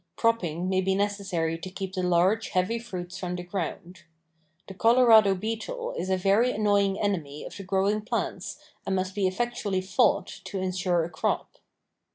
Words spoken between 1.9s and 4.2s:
the large, heavy fruits from the ground.